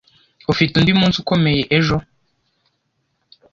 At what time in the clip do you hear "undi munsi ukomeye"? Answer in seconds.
0.75-1.61